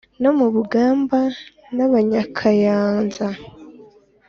no 0.21 0.31
mu 0.37 0.47
bugamba 0.53 1.19
n’abanyakayanza 1.75 3.25